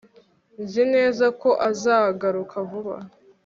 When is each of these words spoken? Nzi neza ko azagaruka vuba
Nzi 0.63 0.83
neza 0.95 1.25
ko 1.41 1.49
azagaruka 1.69 2.55
vuba 2.69 2.95